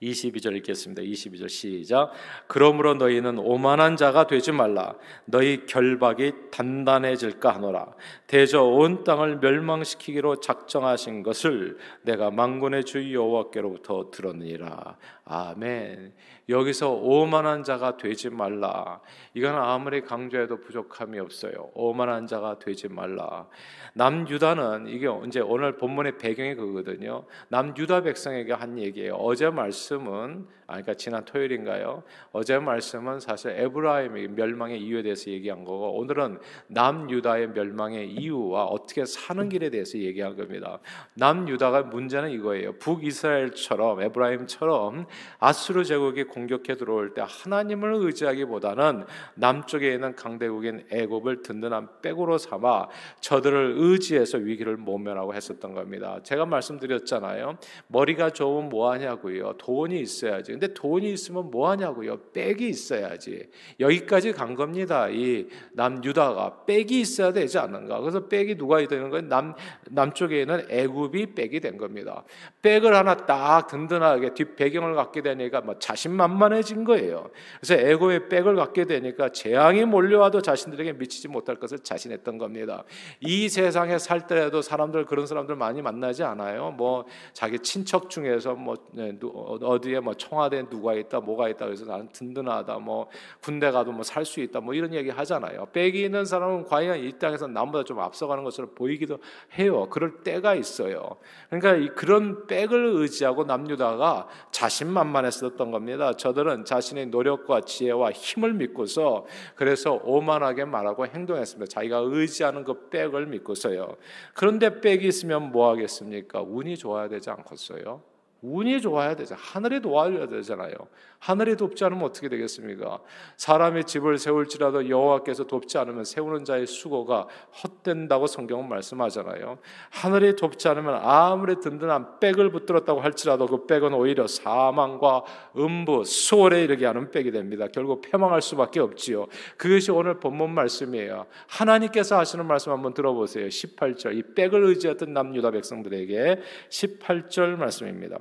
22절 0.00 0.54
읽겠습니다. 0.58 1.02
22절 1.02 1.48
시작. 1.48 2.12
그러므로 2.46 2.94
너희는 2.94 3.38
오만한 3.38 3.96
자가 3.96 4.28
되지 4.28 4.52
말라. 4.52 4.94
너희 5.24 5.66
결박이 5.66 6.32
단단해질까 6.52 7.56
하노라. 7.56 7.92
대저 8.28 8.62
온 8.62 9.02
땅을 9.02 9.38
멸망시키기로 9.38 10.38
작정하신 10.38 11.24
것을 11.24 11.78
내가 12.02 12.30
만군의 12.30 12.84
주 12.84 13.12
여호와께로부터 13.12 14.12
들었느니라. 14.12 14.96
아멘. 15.24 16.14
여기서 16.48 16.92
오만한 16.92 17.62
자가 17.62 17.96
되지 17.96 18.30
말라. 18.30 19.00
이건 19.34 19.54
아무리 19.54 20.00
강조해도 20.00 20.60
부족함이 20.60 21.18
없어요. 21.18 21.70
오만한 21.74 22.26
자가 22.26 22.58
되지 22.58 22.88
말라. 22.88 23.46
남유다는 23.94 24.86
이게 24.88 25.08
이제 25.26 25.40
오늘 25.40 25.76
본문의 25.76 26.18
배경이 26.18 26.54
그거거든요. 26.54 27.24
남유다 27.48 28.02
백성에게 28.02 28.52
한 28.54 28.78
얘기예요. 28.78 29.14
어제 29.14 29.50
말씀은 29.50 30.46
아 30.70 30.74
그러니까 30.74 30.94
지난 30.94 31.24
토요일인가요? 31.24 32.02
어제 32.30 32.58
말씀은 32.58 33.20
사실 33.20 33.52
에브라임의 33.52 34.28
멸망의 34.28 34.82
이유에 34.82 35.02
대해서 35.02 35.30
얘기한 35.30 35.64
거고 35.64 35.98
오늘은 35.98 36.40
남유다의 36.66 37.48
멸망의 37.52 38.10
이유와 38.10 38.66
어떻게 38.66 39.06
사는 39.06 39.48
길에 39.48 39.70
대해서 39.70 39.96
얘기한 39.96 40.36
겁니다. 40.36 40.78
남유다가 41.14 41.84
문제는 41.84 42.30
이거예요. 42.32 42.72
북이스라엘처럼 42.80 44.02
에브라임처럼 44.02 45.06
아수르 45.38 45.84
제국이 45.84 46.24
공격해 46.38 46.76
들어올 46.76 47.14
때 47.14 47.22
하나님을 47.26 47.94
의지하기보다는 47.94 49.04
남쪽에 49.34 49.92
있는 49.94 50.14
강대국인 50.14 50.86
애굽을 50.90 51.42
든든한 51.42 51.88
백으로 52.02 52.38
삼아 52.38 52.88
저들을 53.20 53.74
의지해서 53.76 54.38
위기를 54.38 54.76
모면하고 54.76 55.34
했었던 55.34 55.74
겁니다. 55.74 56.20
제가 56.22 56.46
말씀드렸잖아요. 56.46 57.58
머리가 57.88 58.30
좋으면 58.30 58.68
뭐 58.68 58.90
하냐고요. 58.90 59.54
돈이 59.58 60.00
있어야지. 60.00 60.52
근데 60.52 60.72
돈이 60.72 61.12
있으면 61.12 61.50
뭐 61.50 61.70
하냐고요. 61.70 62.18
백이 62.32 62.68
있어야지. 62.68 63.48
여기까지 63.80 64.32
간 64.32 64.54
겁니다. 64.54 65.08
이 65.08 65.48
남유다가 65.72 66.64
백이 66.64 67.00
있어야 67.00 67.32
되지 67.32 67.58
않는가. 67.58 68.00
그래서 68.00 68.28
백이 68.28 68.56
누가 68.56 68.78
되는 68.86 69.10
거예요? 69.10 69.26
남 69.26 69.54
남쪽에 69.90 70.42
있는 70.42 70.64
애굽이 70.68 71.34
백이 71.34 71.60
된 71.60 71.76
겁니다. 71.76 72.24
백을 72.62 72.94
하나 72.94 73.16
딱 73.16 73.66
든든하게 73.66 74.34
뒷 74.34 74.56
배경을 74.56 74.94
갖게 74.94 75.22
되니까 75.22 75.60
뭐 75.60 75.78
자신만 75.78 76.27
만해진 76.36 76.84
거예요. 76.84 77.30
그래서 77.60 77.74
애굽의 77.74 78.28
백을 78.28 78.56
갖게 78.56 78.84
되니까 78.84 79.28
재앙이 79.28 79.84
몰려와도 79.84 80.42
자신들에게 80.42 80.94
미치지 80.94 81.28
못할 81.28 81.56
것을 81.56 81.78
자신했던 81.78 82.38
겁니다. 82.38 82.84
이 83.20 83.48
세상에 83.48 83.98
살 83.98 84.26
때라도 84.26 84.60
사람들 84.60 85.06
그런 85.06 85.26
사람들 85.26 85.54
많이 85.54 85.82
만나지 85.82 86.24
않아요. 86.24 86.72
뭐 86.72 87.04
자기 87.32 87.60
친척 87.60 88.10
중에서 88.10 88.54
뭐 88.54 88.74
네, 88.92 89.16
어디에 89.62 90.00
뭐 90.00 90.14
청와 90.14 90.48
강화된 90.48 90.68
누가 90.68 90.94
있다, 90.94 91.20
뭐가 91.20 91.48
있다. 91.48 91.66
그래서 91.66 91.84
나는 91.84 92.08
든든하다. 92.12 92.78
뭐 92.78 93.08
군대 93.42 93.70
가도 93.70 93.92
뭐 93.92 94.02
살 94.02 94.24
수 94.24 94.40
있다. 94.40 94.60
뭐 94.60 94.74
이런 94.74 94.94
얘기 94.94 95.10
하잖아요. 95.10 95.66
백이 95.72 96.02
있는 96.02 96.24
사람은 96.24 96.64
과연 96.64 96.98
이 96.98 97.12
땅에서 97.18 97.46
남보다 97.46 97.84
좀 97.84 98.00
앞서가는 98.00 98.44
것처럼 98.44 98.74
보이기도 98.74 99.18
해요. 99.58 99.88
그럴 99.90 100.22
때가 100.22 100.54
있어요. 100.54 101.16
그러니까 101.48 101.76
이 101.76 101.88
그런 101.94 102.46
백을 102.46 102.92
의지하고 102.96 103.44
남유다가 103.44 104.28
자신만만했었던 104.50 105.70
겁니다. 105.70 106.07
저들은 106.16 106.64
자신의 106.64 107.06
노력과 107.06 107.62
지혜와 107.62 108.12
힘을 108.12 108.54
믿고서 108.54 109.26
그래서 109.54 110.00
오만하게 110.04 110.64
말하고 110.64 111.06
행동했습니다. 111.06 111.68
자기가 111.68 111.98
의지하는 112.04 112.64
그 112.64 112.88
백을 112.88 113.26
믿고서요. 113.26 113.96
그런데 114.34 114.80
백이 114.80 115.06
있으면 115.06 115.50
뭐 115.52 115.70
하겠습니까? 115.70 116.42
운이 116.42 116.76
좋아야 116.76 117.08
되지 117.08 117.30
않겠어요? 117.30 118.02
운이 118.40 118.80
좋아야 118.80 119.16
되죠. 119.16 119.34
하늘이 119.36 119.80
도와줘야 119.80 120.28
되잖아요. 120.28 120.72
하늘이 121.18 121.56
돕지 121.56 121.84
않으면 121.84 122.04
어떻게 122.04 122.28
되겠습니까? 122.28 123.00
사람의 123.36 123.84
집을 123.84 124.18
세울지라도 124.18 124.88
여호와께서 124.88 125.44
돕지 125.44 125.76
않으면 125.78 126.04
세우는 126.04 126.44
자의 126.44 126.66
수고가 126.66 127.26
헛된다고 127.62 128.26
성경은 128.26 128.68
말씀하잖아요. 128.68 129.58
하늘이 129.90 130.36
돕지 130.36 130.68
않으면 130.68 131.00
아무리 131.02 131.56
든든한 131.60 132.20
백을 132.20 132.50
붙들었다고 132.50 133.00
할지라도 133.00 133.46
그 133.46 133.66
백은 133.66 133.94
오히려 133.94 134.26
사망과 134.26 135.24
음부, 135.56 136.04
수월에 136.04 136.62
이르게 136.62 136.86
하는 136.86 137.10
백이 137.10 137.32
됩니다. 137.32 137.66
결국 137.72 138.02
패망할 138.02 138.40
수밖에 138.40 138.78
없지요. 138.78 139.26
그것이 139.56 139.90
오늘 139.90 140.20
본문 140.20 140.50
말씀이에요. 140.50 141.26
하나님께서 141.48 142.16
하시는 142.16 142.46
말씀 142.46 142.70
한번 142.70 142.94
들어보세요. 142.94 143.48
18절. 143.48 144.16
이 144.16 144.22
백을 144.34 144.64
의지했던 144.64 145.12
남유다 145.12 145.50
백성들에게 145.50 146.40
18절 146.70 147.56
말씀입니다. 147.56 148.18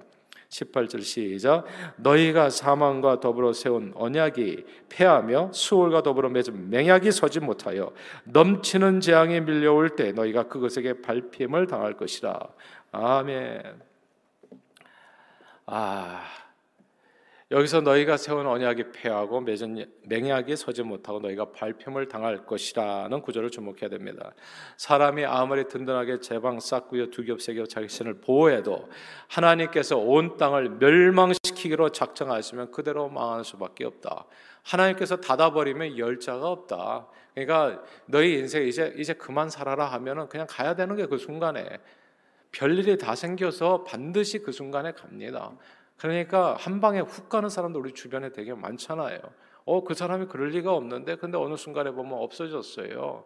18절 0.50 1.01
시작. 1.01 1.66
너희가 1.98 2.50
사망과 2.50 3.20
더불어 3.20 3.54
세운 3.54 3.92
언약이 3.96 4.66
패하며 4.89 5.51
수월과 5.54 6.04
더불어 6.04 6.30
맺은 6.30 6.70
맹약이 6.70 7.12
서지 7.12 7.39
못하여 7.39 7.92
넘치는 8.25 9.01
재앙이 9.01 9.42
밀려올 9.42 9.89
때 9.96 10.12
너희가 10.12 10.44
그것에게 10.44 11.01
발핌을 11.01 11.68
당할 11.68 11.94
것이라. 11.94 12.39
아멘. 12.92 13.82
아 15.66 16.22
여기서 17.50 17.80
너희가 17.80 18.18
세운 18.18 18.46
언약이 18.46 18.84
맺은 19.46 19.86
맹약이 20.04 20.58
서지 20.58 20.84
못하고 20.84 21.20
너희가 21.20 21.54
발품을 21.54 22.10
당할 22.10 22.46
것이라는 22.46 23.22
구절을 23.22 23.51
주목해야 23.51 23.89
됩니다. 23.89 24.34
사람이 24.75 25.24
아무리 25.25 25.66
든든하게 25.66 26.20
제방 26.20 26.60
쌓고요 26.60 27.10
두 27.10 27.24
겹 27.24 27.39
세 27.39 27.54
겹 27.56 27.70
자기 27.70 27.88
신을 27.88 28.20
보호해도 28.20 28.89
하나님께서 29.30 29.98
온 29.98 30.36
땅을 30.36 30.72
멸망시키기로 30.72 31.94
작정하시면 31.94 32.72
그대로 32.72 33.08
망할 33.08 33.46
수밖에 33.46 33.86
없다. 33.86 34.25
하나님께서 34.63 35.16
닫아버리면 35.16 35.98
열자가 35.98 36.50
없다. 36.50 37.08
그러니까 37.34 37.82
너희 38.08 38.39
인생 38.39 38.68
이제 38.68 38.94
이제 38.98 39.13
그만 39.13 39.50
살아라 39.50 39.86
하면은 39.86 40.27
그냥 40.27 40.48
가야 40.50 40.75
되는 40.75 40.98
게 40.98 41.06
그 41.08 41.18
순간에 41.18 41.80
별일이 42.51 42.98
다 42.98 43.16
생겨서 43.16 43.86
반드시 43.86 44.39
그 44.39 44.51
순간에 44.51 44.92
갑니다. 44.92 45.54
그러니까 45.98 46.56
한 46.56 46.80
방에 46.80 47.00
훅 47.00 47.30
가는 47.30 47.50
사람도 47.50 47.80
우리 47.80 47.92
주변에 47.94 48.32
되게 48.32 48.54
많잖아요. 48.54 49.20
어, 49.66 49.84
그 49.84 49.94
사람이 49.94 50.27
그럴 50.27 50.50
리가 50.50 50.74
없는데, 50.74 51.18
근데 51.18 51.38
어느 51.38 51.56
순간에 51.56 51.92
보면 51.92 52.13
없어졌어요. 52.13 53.25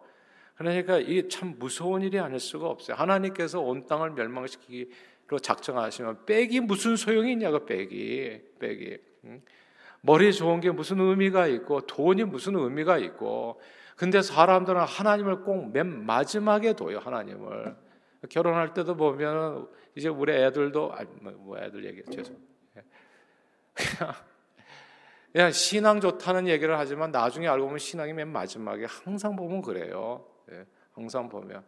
그러니까 0.56 0.98
이게 0.98 1.28
참 1.28 1.54
무서운 1.58 2.02
일이 2.02 2.18
아닐 2.18 2.38
수가 2.38 2.68
없어요. 2.68 2.96
하나님께서 2.96 3.60
온 3.60 3.86
땅을 3.86 4.10
멸망시키기로 4.10 5.38
작정하시면 5.40 6.24
빽이 6.26 6.60
무슨 6.60 6.96
소용이 6.96 7.32
있냐고 7.32 7.64
빽이 7.64 8.40
빽이 8.58 8.98
머리 10.02 10.32
좋은 10.32 10.60
게 10.60 10.70
무슨 10.70 11.00
의미가 11.00 11.46
있고 11.48 11.80
돈이 11.82 12.24
무슨 12.24 12.56
의미가 12.56 12.98
있고 12.98 13.60
근데 13.96 14.20
사람들은 14.20 14.80
하나님을 14.80 15.42
꼭 15.42 15.72
맨 15.72 16.04
마지막에 16.04 16.74
둬요 16.74 16.98
하나님을 16.98 17.76
결혼할 18.28 18.74
때도 18.74 18.96
보면 18.96 19.68
이제 19.94 20.08
우리 20.08 20.32
애들도 20.32 20.92
아, 20.92 21.04
뭐, 21.20 21.32
뭐 21.32 21.58
애들 21.58 21.84
얘기 21.84 22.02
죄송 22.10 22.36
그냥 25.32 25.50
신앙 25.50 26.00
좋다는 26.00 26.46
얘기를 26.46 26.78
하지만 26.78 27.10
나중에 27.10 27.48
알고 27.48 27.64
보면 27.64 27.78
신앙이 27.78 28.12
맨 28.12 28.28
마지막에 28.28 28.86
항상 28.86 29.34
보면 29.34 29.62
그래요. 29.62 30.24
예, 30.50 30.66
항상 30.92 31.28
보면. 31.28 31.64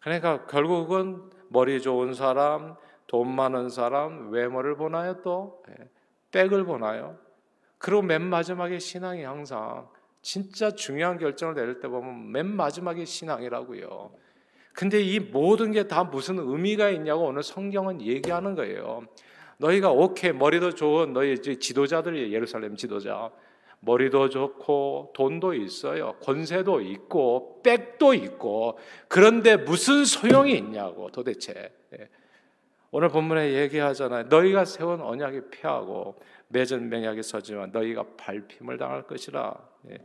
그러니까 0.00 0.46
결국은 0.46 1.30
머리 1.48 1.80
좋은 1.80 2.14
사람, 2.14 2.76
돈 3.06 3.34
많은 3.34 3.68
사람, 3.68 4.30
외모를 4.30 4.76
보나요 4.76 5.20
또? 5.22 5.62
예, 5.68 5.88
백을 6.30 6.64
보나요? 6.64 7.18
그리고 7.78 8.00
맨 8.00 8.22
마지막에 8.22 8.78
신앙이 8.78 9.22
항상 9.22 9.88
진짜 10.22 10.70
중요한 10.70 11.18
결정을 11.18 11.54
내릴 11.54 11.80
때 11.80 11.88
보면 11.88 12.32
맨 12.32 12.46
마지막에 12.46 13.04
신앙이라고요. 13.04 14.10
근데 14.72 15.02
이 15.02 15.20
모든 15.20 15.70
게 15.70 15.86
다 15.86 16.04
무슨 16.04 16.38
의미가 16.38 16.88
있냐고 16.90 17.24
오늘 17.26 17.42
성경은 17.42 18.00
얘기하는 18.00 18.54
거예요. 18.54 19.02
너희가 19.58 19.90
오케이 19.90 20.32
머리도 20.32 20.74
좋은 20.74 21.12
너희 21.12 21.40
지도자들이 21.40 22.32
예루살렘 22.32 22.76
지도자. 22.76 23.30
머리도 23.80 24.30
좋고 24.30 25.12
돈도 25.14 25.54
있어요. 25.54 26.14
권세도 26.22 26.80
있고 26.80 27.60
백도 27.62 28.14
있고. 28.14 28.78
그런데 29.08 29.56
무슨 29.56 30.04
소용이 30.04 30.56
있냐고 30.56 31.10
도대체. 31.10 31.72
예. 31.98 32.08
오늘 32.90 33.08
본문에 33.08 33.54
얘기하잖아요. 33.54 34.24
너희가 34.24 34.64
세운 34.64 35.00
언약이 35.00 35.42
폐하고 35.50 36.16
맺은 36.48 36.88
맹약이 36.88 37.22
서지만 37.22 37.72
너희가 37.72 38.04
발핌을 38.16 38.78
당할 38.78 39.02
것이라. 39.02 39.54
예. 39.90 39.98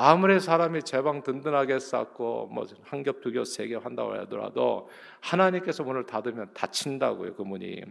아무리 0.00 0.38
사람이 0.38 0.84
제방 0.84 1.22
든든하게 1.24 1.80
쌓고 1.80 2.46
뭐 2.52 2.64
한 2.84 3.02
겹, 3.02 3.20
두 3.20 3.32
겹, 3.32 3.44
세 3.46 3.66
겹 3.68 3.84
한다고 3.84 4.12
하더라도 4.14 4.88
하나님께서 5.20 5.82
문을 5.82 6.06
닫으면 6.06 6.50
닫힌다고요, 6.54 7.34
그 7.34 7.42
문이. 7.42 7.82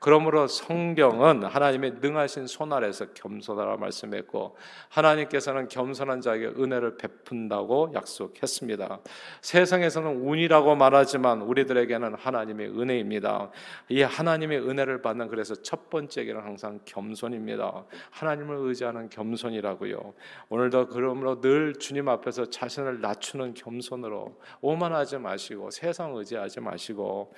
그러므로 0.00 0.46
성경은 0.46 1.44
하나님의 1.44 1.94
능하신 2.02 2.46
손 2.46 2.74
아래서 2.74 3.06
겸손하라 3.14 3.78
말씀했고 3.78 4.56
하나님께서는 4.90 5.68
겸손한 5.68 6.20
자에게 6.20 6.48
은혜를 6.48 6.98
베푼다고 6.98 7.92
약속했습니다. 7.94 9.00
세상에서는 9.40 10.20
운이라고 10.20 10.74
말하지만 10.76 11.40
우리들에게는 11.40 12.16
하나님의 12.16 12.68
은혜입니다. 12.78 13.50
이 13.88 14.02
하나님의 14.02 14.60
은혜를 14.68 15.00
받는 15.00 15.28
그래서 15.28 15.54
첫 15.54 15.88
번째 15.88 16.24
길은 16.24 16.42
항상 16.42 16.80
겸손입니다. 16.84 17.84
하나님을 18.10 18.56
의지하는 18.58 19.08
겸손이라고요. 19.08 20.12
오늘도 20.50 20.88
그러므로 20.88 21.40
늘 21.40 21.53
주님 21.78 22.08
앞에서 22.08 22.50
자신을 22.50 23.00
낮추는 23.00 23.54
겸손으로 23.54 24.40
오만하지 24.60 25.18
마시고 25.18 25.70
세상 25.70 26.16
의지하지 26.16 26.60
마시고 26.60 27.32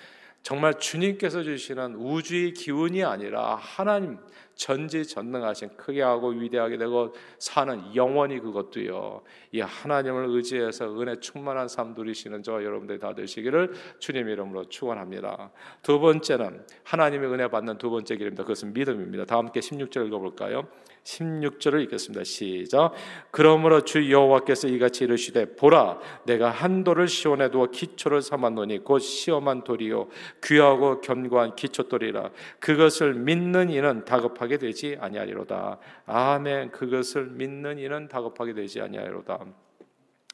정말 0.47 0.75
주님께서 0.75 1.43
주시는 1.43 1.97
우주의 1.97 2.53
기운이 2.53 3.03
아니라 3.03 3.57
하나님 3.57 4.17
전지전능하신 4.55 5.77
크게 5.77 6.03
하고 6.03 6.29
위대하게 6.29 6.79
되고 6.79 7.13
사는 7.39 7.97
영원히 7.97 8.39
그것도요. 8.39 9.23
이 9.51 9.61
하나님을 9.61 10.27
의지해서 10.29 11.01
은혜 11.01 11.19
충만한 11.19 11.67
삶 11.67 11.95
누리시는 11.95 12.45
저 12.45 12.63
여러분들이 12.63 13.01
다 13.01 13.13
되시기를 13.13 13.73
주님 13.99 14.29
이름으로 14.29 14.69
축원합니다. 14.69 15.51
두 15.83 15.99
번째는 15.99 16.65
하나님의 16.85 17.29
은혜 17.33 17.49
받는 17.49 17.79
두 17.79 17.91
번째 17.91 18.17
길입니다. 18.17 18.45
그것은 18.45 18.73
믿음입니다. 18.73 19.25
다 19.25 19.39
함께 19.39 19.59
16절 19.59 20.07
읽어 20.07 20.21
볼까요? 20.21 20.69
16절을 21.07 21.83
읽겠습니다. 21.85 22.25
시작. 22.25 22.93
그러므로 23.31 23.83
주 23.83 24.11
여호와께서 24.11 24.69
이같이 24.69 25.05
이르시되 25.05 25.55
보라 25.55 25.99
내가 26.25 26.51
한 26.51 26.83
돌을 26.83 27.07
시온에 27.09 27.51
두어 27.51 27.67
기초를 27.67 28.23
삼았노니 28.23 28.79
곧 28.85 28.99
시험한 28.99 29.63
돌이요 29.65 30.09
귀하고 30.43 31.01
견고한 31.01 31.55
기초돌이라 31.55 32.31
그것을 32.59 33.15
믿는 33.15 33.71
이는 33.71 34.05
다급하게 34.05 34.59
되지 34.59 34.97
아니하리로다. 35.01 35.79
아멘. 36.07 36.73
그것을 36.73 37.27
믿는 37.27 37.79
이는 37.79 38.09
다급하게 38.09 38.55
되지 38.55 38.81
아니하리로다. 38.81 39.45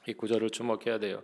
이 0.09 0.15
구절을 0.15 0.51
주목해야 0.51 0.99
돼요. 0.99 1.23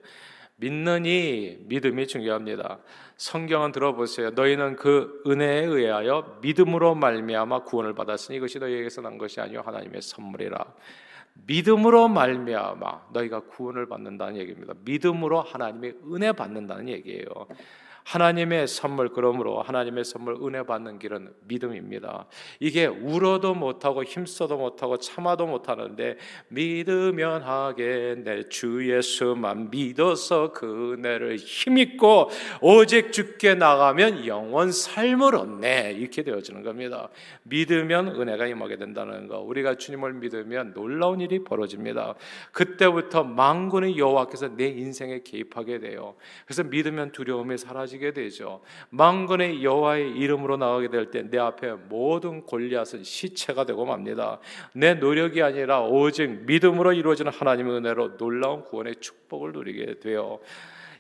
이 0.61 1.57
믿음이 1.61 2.07
중요합니다. 2.09 2.79
성경은 3.17 3.73
들어보세요. 3.73 4.31
너희는 4.31 4.77
그 4.77 5.23
은혜에 5.27 5.65
의하여 5.65 6.39
믿음으로 6.43 6.95
말미암아 6.97 7.65
구원을 7.65 7.95
받았으니 7.95 8.39
이것이 8.39 8.59
너희에게서 8.59 9.01
난 9.01 9.19
것이 9.19 9.41
아니요 9.41 9.63
하나님의 9.65 10.03
선물이라. 10.03 10.59
믿음으로 11.47 12.09
말미암아 12.09 13.09
너희가 13.13 13.41
구원을 13.41 13.87
받는다는 13.87 14.37
얘기입니다. 14.37 14.75
믿음으로 14.85 15.43
하나님의 15.43 15.95
은혜 16.13 16.33
받는다는 16.33 16.89
얘기예요. 16.89 17.25
하나님의 18.09 18.67
선물 18.69 19.11
그러므로 19.11 19.61
하나님의 19.61 20.03
선물 20.03 20.39
은혜 20.43 20.63
받는 20.63 20.99
길은 20.99 21.31
믿음입니다. 21.47 22.25
이게 22.59 22.87
울어도 22.87 23.55
못하고 23.55 24.03
힘써도 24.03 24.57
못하고 24.57 24.97
참아도 24.97 25.47
못하는데 25.47 26.17
믿으면 26.49 27.43
하겠네 27.43 28.49
주 28.49 28.91
예수만 28.91 29.71
믿어서 29.71 30.53
그 30.53 30.95
은혜를 30.95 31.37
힘입고 31.37 32.31
오직 32.63 33.13
죽게 33.13 33.57
나가면 33.57 34.27
영원 34.27 34.73
삶을 34.73 35.35
얻네 35.35 35.93
이렇게 35.99 36.23
되어지는 36.23 36.63
겁니다. 36.63 37.11
믿으면 37.43 38.19
은혜가 38.19 38.47
임하게 38.47 38.79
된다는 38.79 39.29
거. 39.29 39.41
우리가 39.41 39.75
주님을 39.75 40.15
믿으면 40.15 40.73
놀라운 40.73 41.21
일이 41.21 41.45
벌어집니다. 41.45 42.15
그때부터 42.53 43.25
망군의 43.25 43.99
여호와께서 43.99 44.57
내 44.57 44.69
인생에 44.69 45.21
개입하게 45.25 45.81
돼요. 45.81 46.15
그래서 46.47 46.65
믿으면 46.65 47.13
두려움이 47.13 47.59
사라지 47.59 47.98
가지게 47.99 48.13
되죠. 48.13 48.61
망군의 48.91 49.63
여호와의 49.63 50.13
이름으로 50.13 50.57
나가게 50.57 50.89
될 50.89 51.11
때 51.11 51.23
내 51.29 51.39
앞에 51.39 51.73
모든 51.89 52.43
골리앗은 52.43 53.03
시체가 53.05 53.65
되고 53.67 53.85
맙니다. 53.85 54.39
내 54.73 54.95
노력이 54.95 55.43
아니라 55.43 55.83
오직 55.83 56.29
믿음으로 56.47 56.93
이루어지는 56.93 57.33
하나님의 57.33 57.77
은혜로 57.77 58.17
놀라운 58.17 58.63
구원의 58.65 58.97
축복을 59.01 59.53
누리게 59.53 59.99
돼요. 60.01 60.39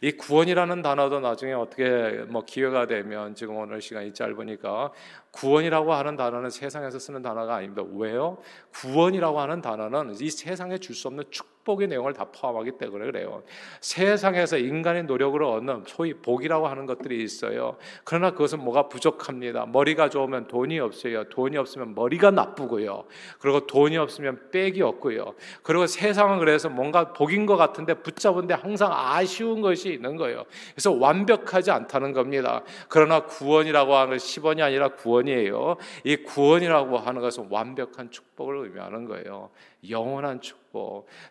이 0.00 0.12
구원이라는 0.12 0.82
단어도 0.82 1.18
나중에 1.20 1.52
어떻게 1.54 2.24
뭐 2.28 2.44
기회가 2.44 2.86
되면 2.86 3.34
지금 3.34 3.56
오늘 3.56 3.80
시간이 3.80 4.14
짧으니까 4.14 4.92
구원이라고 5.32 5.92
하는 5.92 6.16
단어는 6.16 6.50
세상에서 6.50 6.98
쓰는 7.00 7.22
단어가 7.22 7.56
아닙니다. 7.56 7.82
왜요? 7.96 8.38
구원이라고 8.74 9.40
하는 9.40 9.60
단어는 9.60 10.14
이 10.20 10.30
세상에 10.30 10.78
줄 10.78 10.94
수 10.94 11.08
없는 11.08 11.24
축 11.30 11.57
복의 11.68 11.88
내용을 11.88 12.14
다 12.14 12.24
포함하기 12.24 12.72
때문에 12.72 13.06
그래요. 13.06 13.42
세상에서 13.80 14.58
인간의 14.58 15.04
노력으로 15.04 15.52
얻는 15.52 15.84
소위 15.86 16.14
복이라고 16.14 16.66
하는 16.66 16.86
것들이 16.86 17.22
있어요. 17.22 17.76
그러나 18.04 18.32
그것은 18.32 18.64
뭐가 18.64 18.88
부족합니다. 18.88 19.66
머리가 19.66 20.08
좋으면 20.08 20.48
돈이 20.48 20.80
없어요. 20.80 21.28
돈이 21.28 21.56
없으면 21.56 21.94
머리가 21.94 22.30
나쁘고요. 22.30 23.04
그리고 23.38 23.66
돈이 23.66 23.96
없으면 23.96 24.50
빽이 24.50 24.82
없고요. 24.82 25.34
그리고 25.62 25.86
세상은 25.86 26.38
그래서 26.38 26.68
뭔가 26.68 27.12
복인 27.12 27.46
것 27.46 27.56
같은데 27.56 27.94
붙잡은데 27.94 28.54
항상 28.54 28.90
아쉬운 28.92 29.60
것이 29.60 29.92
있는 29.92 30.16
거예요. 30.16 30.44
그래서 30.74 30.92
완벽하지 30.92 31.70
않다는 31.70 32.12
겁니다. 32.12 32.62
그러나 32.88 33.20
구원이라고 33.20 33.94
하는 33.94 34.16
10원이 34.16 34.62
아니라 34.62 34.88
구원이 34.88 35.28
구원이에요. 35.28 35.76
이 36.04 36.16
구원이라고 36.16 36.98
하는 36.98 37.20
것은 37.20 37.48
완벽한 37.50 38.10
축복을 38.10 38.56
의미하는 38.64 39.04
거예요. 39.04 39.50
영원한 39.88 40.40
축복. 40.40 40.67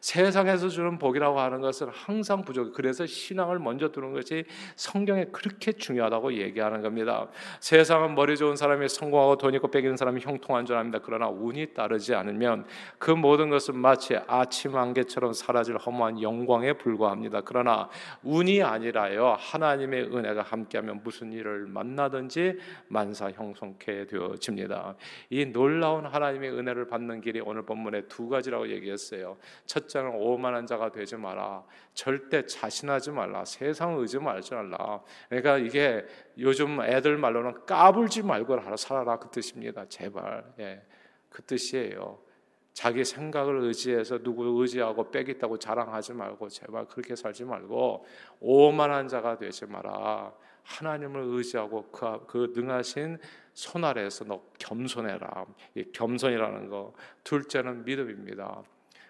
세상에서 0.01 0.69
주는 0.69 0.97
복이라고 0.97 1.39
하는 1.39 1.61
것은 1.61 1.89
항상 1.89 2.43
부족해. 2.43 2.71
그래서 2.73 3.05
신앙을 3.05 3.59
먼저 3.59 3.89
두는 3.89 4.13
것이 4.13 4.45
성경에 4.75 5.25
그렇게 5.25 5.71
중요하다고 5.73 6.33
얘기하는 6.33 6.81
겁니다. 6.81 7.27
세상은 7.59 8.15
머리 8.15 8.35
좋은 8.35 8.55
사람이 8.55 8.89
성공하고 8.89 9.37
돈 9.37 9.53
있고 9.53 9.69
빼기는 9.69 9.95
사람이 9.95 10.21
형통한 10.21 10.65
줄 10.65 10.75
압니다. 10.75 10.99
그러나 11.03 11.29
운이 11.29 11.73
따르지 11.73 12.15
않으면 12.15 12.65
그 12.97 13.11
모든 13.11 13.49
것은 13.49 13.77
마치 13.77 14.17
아침 14.27 14.75
안개처럼 14.75 15.33
사라질 15.33 15.77
허무한 15.77 16.21
영광에 16.21 16.73
불과합니다. 16.73 17.41
그러나 17.41 17.89
운이 18.23 18.63
아니라요. 18.63 19.35
하나님의 19.37 20.15
은혜가 20.15 20.41
함께하면 20.41 21.01
무슨 21.03 21.31
일을 21.31 21.67
만나든지 21.67 22.57
만사 22.87 23.31
형성케 23.31 24.07
되어집니다. 24.07 24.95
이 25.29 25.45
놀라운 25.45 26.05
하나님의 26.05 26.51
은혜를 26.51 26.87
받는 26.87 27.21
길이 27.21 27.39
오늘 27.39 27.63
본문에 27.63 28.07
두 28.07 28.27
가지 28.27 28.47
가지라고 28.47 28.69
얘기했어요. 28.69 29.26
첫째는 29.65 30.11
오만한 30.15 30.65
자가 30.65 30.91
되지 30.91 31.15
마라. 31.15 31.63
절대 31.93 32.45
자신하지 32.45 33.11
말라. 33.11 33.43
세상 33.43 33.97
의지 33.97 34.19
말지 34.19 34.53
말라. 34.53 35.01
그러니까 35.27 35.57
이게 35.57 36.05
요즘 36.37 36.81
애들 36.81 37.17
말로는 37.17 37.65
까불지 37.65 38.23
말고 38.23 38.75
살아라 38.77 39.17
그 39.17 39.29
뜻입니다. 39.29 39.85
제발. 39.89 40.43
예. 40.59 40.81
그 41.29 41.41
뜻이에요. 41.43 42.19
자기 42.73 43.03
생각을 43.03 43.61
의지해서 43.63 44.19
누구 44.19 44.61
의지하고 44.61 45.09
빼겠다고 45.09 45.57
자랑하지 45.57 46.13
말고 46.13 46.47
제발 46.49 46.85
그렇게 46.85 47.15
살지 47.15 47.43
말고 47.43 48.05
오만한 48.39 49.07
자가 49.07 49.37
되지 49.37 49.65
마라. 49.65 50.31
하나님을 50.61 51.21
의지하고 51.23 51.89
그, 51.91 52.25
그 52.27 52.53
능하신 52.55 53.17
손 53.53 53.83
아래에서 53.83 54.25
너 54.25 54.43
겸손해라. 54.59 55.45
이 55.75 55.91
겸손이라는 55.91 56.69
거. 56.69 56.93
둘째는 57.23 57.85
믿음입니다. 57.85 58.61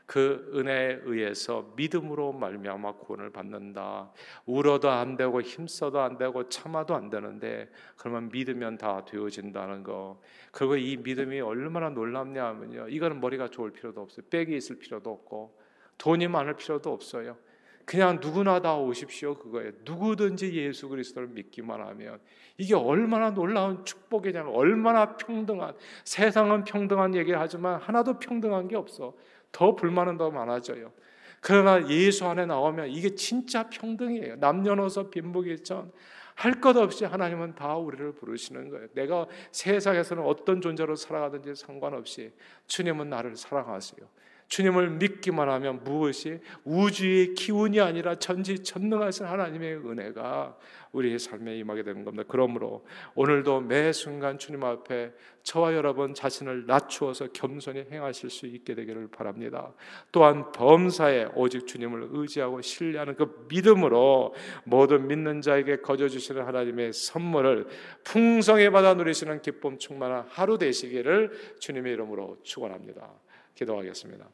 그 0.08 0.50
은혜에 0.56 1.02
의해서 1.04 1.74
믿음으로 1.76 2.32
말미암아 2.32 2.94
구원을 2.94 3.30
받는다. 3.30 4.10
울어도 4.46 4.90
안 4.90 5.18
되고 5.18 5.42
힘써도 5.42 6.00
안 6.00 6.18
되고 6.18 6.48
참아도 6.48 6.96
안 6.96 7.10
되는데 7.10 7.70
그러면 7.98 8.30
믿으면 8.32 8.78
다 8.78 9.04
되어진다는 9.04 9.84
거. 9.84 10.22
그리고 10.54 10.78
이 10.78 10.96
믿음이 10.96 11.42
얼마나 11.42 11.90
놀랍냐면요. 11.90 12.88
이거는 12.88 13.20
머리가 13.20 13.50
좋을 13.50 13.72
필요도 13.72 14.00
없어요. 14.02 14.26
백이 14.30 14.56
있을 14.56 14.80
필요도 14.80 15.12
없고 15.12 15.60
돈이 15.98 16.30
많을 16.30 16.56
필요도 16.56 16.92
없어요. 16.92 17.36
그냥 17.88 18.20
누구나 18.22 18.62
다 18.62 18.78
오십시오 18.78 19.36
그거예요. 19.36 19.72
누구든지 19.86 20.54
예수 20.56 20.90
그리스도를 20.90 21.30
믿기만 21.30 21.80
하면 21.82 22.20
이게 22.58 22.76
얼마나 22.76 23.32
놀라운 23.32 23.86
축복이냐면 23.86 24.54
얼마나 24.54 25.16
평등한 25.16 25.74
세상은 26.04 26.66
평등한 26.66 27.16
얘기를 27.16 27.40
하지만 27.40 27.80
하나도 27.80 28.20
평등한 28.20 28.68
게 28.68 28.76
없어. 28.76 29.14
더 29.52 29.76
불만은 29.76 30.18
더 30.18 30.30
많아져요. 30.32 30.92
그러나 31.42 31.88
예수 31.90 32.26
안에 32.26 32.46
나오면 32.46 32.90
이게 32.90 33.16
진짜 33.16 33.70
평등이에요. 33.70 34.38
남녀노소 34.38 35.10
빈부일전 35.10 35.92
할것 36.36 36.78
없이 36.78 37.04
하나님은 37.04 37.56
다 37.56 37.76
우리를 37.76 38.14
부르시는 38.14 38.70
거예요. 38.70 38.88
내가 38.94 39.28
세상에서는 39.52 40.24
어떤 40.24 40.62
존재로 40.62 40.96
살아가든지 40.96 41.56
상관없이 41.56 42.32
주님은 42.68 43.10
나를 43.10 43.36
사랑하세요. 43.36 44.08
주님을 44.48 44.92
믿기만 44.92 45.50
하면 45.50 45.84
무엇이 45.84 46.40
우주의 46.64 47.34
기운이 47.34 47.82
아니라 47.82 48.16
전지전능하신 48.16 49.26
하나님의 49.26 49.78
은혜가 49.78 50.58
우리의 50.94 51.20
삶에 51.20 51.58
임하게 51.58 51.84
되는 51.84 52.04
겁니다. 52.04 52.24
그러므로 52.28 52.86
오늘도 53.16 53.62
매 53.62 53.92
순간 53.92 54.38
주님 54.38 54.64
앞에 54.64 55.12
저와 55.44 55.74
여러분 55.74 56.14
자신을 56.14 56.66
낮추어서 56.66 57.28
겸손히 57.34 57.86
행하실 57.92 58.30
수 58.30 58.46
있게 58.48 58.74
되기를 58.74 59.10
바랍니다. 59.10 59.74
또한 60.12 60.52
범사에 60.52 61.30
오직 61.36 61.68
주님을 61.68 62.10
의지하고 62.12 62.62
신뢰하는 62.62 63.16
그 63.16 63.46
믿음으로 63.50 64.34
모든 64.64 65.08
믿는 65.08 65.42
자에게 65.42 65.78
거저 65.78 66.08
주시는 66.08 66.46
하나님의 66.46 66.94
선물을 66.94 67.68
풍성히 68.04 68.70
받아 68.70 68.94
누리시는 68.94 69.42
기쁨 69.42 69.78
충만한 69.78 70.26
하루 70.30 70.58
되시기를 70.58 71.58
주님의 71.60 71.94
이름으로 71.94 72.38
축원합니다. 72.44 73.08
기도하겠습니다. 73.58 74.26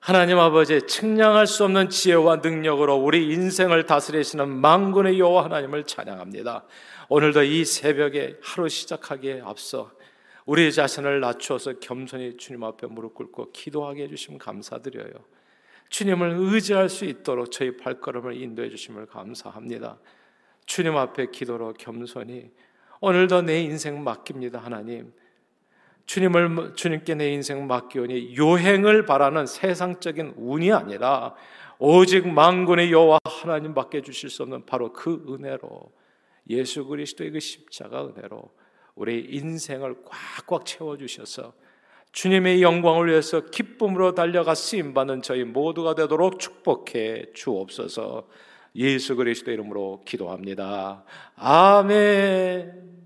하나님 0.00 0.38
아버지 0.38 0.86
측량할 0.86 1.46
수 1.46 1.64
없는 1.64 1.88
지혜와 1.88 2.36
능력으로 2.36 2.96
우리 2.96 3.32
인생을 3.32 3.86
다스리시는 3.86 4.48
망군의 4.50 5.18
여호와 5.18 5.44
하나님을 5.44 5.84
찬양합니다. 5.84 6.66
오늘도 7.08 7.44
이 7.44 7.64
새벽에 7.64 8.36
하루 8.42 8.68
시작하기에 8.68 9.40
앞서 9.42 9.92
우리 10.44 10.70
자신을 10.70 11.20
낮추어서 11.20 11.78
겸손히 11.80 12.36
주님 12.36 12.64
앞에 12.64 12.86
무릎 12.86 13.14
꿇고 13.14 13.52
기도하게 13.52 14.02
해주시면 14.02 14.38
감사드려요. 14.38 15.12
주님을 15.88 16.36
의지할 16.38 16.90
수 16.90 17.06
있도록 17.06 17.50
저희 17.50 17.76
발걸음을 17.78 18.36
인도해 18.36 18.68
주심을 18.68 19.06
감사합니다. 19.06 19.98
주님 20.66 20.96
앞에 20.98 21.28
기도로 21.30 21.72
겸손히 21.74 22.50
오늘도 23.00 23.42
내 23.42 23.62
인생 23.62 24.02
맡깁니다, 24.02 24.58
하나님. 24.58 25.12
주님을 26.06 26.74
주님께 26.74 27.14
내 27.14 27.32
인생 27.32 27.66
맡기오니 27.66 28.36
요행을 28.36 29.06
바라는 29.06 29.46
세상적인 29.46 30.34
운이 30.36 30.72
아니라 30.72 31.34
오직 31.78 32.28
만군의 32.28 32.92
여호와 32.92 33.18
하나님 33.24 33.74
밖에 33.74 34.00
주실 34.00 34.30
수 34.30 34.42
없는 34.42 34.66
바로 34.66 34.92
그 34.92 35.24
은혜로 35.28 35.92
예수 36.50 36.84
그리스도의 36.86 37.30
그 37.30 37.40
십자가 37.40 38.06
은혜로 38.06 38.50
우리 38.94 39.26
인생을 39.30 39.96
꽉꽉 40.46 40.66
채워 40.66 40.96
주셔서 40.96 41.52
주님의 42.12 42.62
영광을 42.62 43.08
위해서 43.08 43.40
기쁨으로 43.40 44.14
달려가 44.14 44.54
쓰임 44.54 44.94
받는 44.94 45.22
저희 45.22 45.42
모두가 45.42 45.96
되도록 45.96 46.38
축복해 46.38 47.32
주옵소서. 47.34 48.28
예수 48.76 49.16
그리스도 49.16 49.50
이름으로 49.50 50.02
기도합니다. 50.04 51.04
아멘. 51.36 53.03